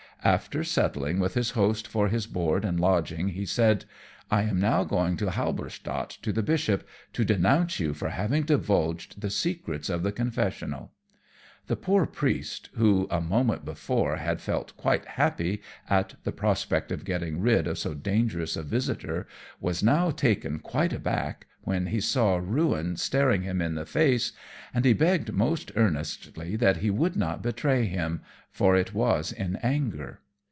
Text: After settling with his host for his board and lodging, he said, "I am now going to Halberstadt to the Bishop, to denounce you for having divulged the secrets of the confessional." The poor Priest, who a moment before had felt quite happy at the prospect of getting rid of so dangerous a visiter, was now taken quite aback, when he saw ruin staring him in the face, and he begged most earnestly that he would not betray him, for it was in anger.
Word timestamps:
After 0.23 0.63
settling 0.63 1.19
with 1.19 1.33
his 1.33 1.49
host 1.57 1.87
for 1.87 2.07
his 2.07 2.27
board 2.27 2.63
and 2.63 2.79
lodging, 2.79 3.29
he 3.29 3.43
said, 3.43 3.85
"I 4.29 4.43
am 4.43 4.59
now 4.59 4.83
going 4.83 5.17
to 5.17 5.31
Halberstadt 5.31 6.09
to 6.21 6.31
the 6.31 6.43
Bishop, 6.43 6.87
to 7.13 7.25
denounce 7.25 7.79
you 7.79 7.95
for 7.95 8.09
having 8.09 8.43
divulged 8.43 9.19
the 9.21 9.31
secrets 9.31 9.89
of 9.89 10.03
the 10.03 10.11
confessional." 10.11 10.91
The 11.65 11.75
poor 11.75 12.05
Priest, 12.05 12.69
who 12.75 13.07
a 13.09 13.19
moment 13.19 13.65
before 13.65 14.17
had 14.17 14.41
felt 14.41 14.77
quite 14.77 15.05
happy 15.05 15.63
at 15.89 16.13
the 16.23 16.31
prospect 16.31 16.91
of 16.91 17.05
getting 17.05 17.39
rid 17.41 17.65
of 17.65 17.79
so 17.79 17.95
dangerous 17.95 18.55
a 18.55 18.61
visiter, 18.61 19.25
was 19.59 19.81
now 19.81 20.11
taken 20.11 20.59
quite 20.59 20.93
aback, 20.93 21.47
when 21.63 21.85
he 21.87 22.01
saw 22.01 22.37
ruin 22.37 22.95
staring 22.97 23.43
him 23.43 23.61
in 23.61 23.75
the 23.75 23.85
face, 23.85 24.31
and 24.73 24.83
he 24.83 24.93
begged 24.93 25.31
most 25.31 25.71
earnestly 25.75 26.55
that 26.55 26.77
he 26.77 26.89
would 26.89 27.15
not 27.15 27.43
betray 27.43 27.85
him, 27.85 28.19
for 28.49 28.75
it 28.75 28.95
was 28.95 29.31
in 29.31 29.55
anger. 29.57 30.19